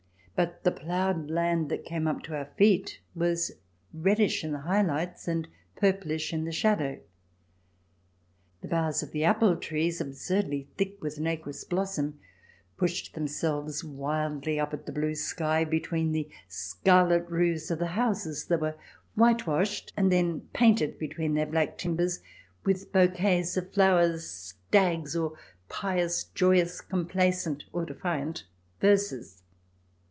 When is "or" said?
25.15-25.37, 27.71-27.85